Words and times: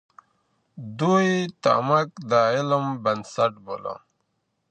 دوی 0.99 1.29
تعمق 1.63 2.07
د 2.29 2.31
علم 2.55 2.85
بنسټ 3.03 3.53
باله. 3.65 3.95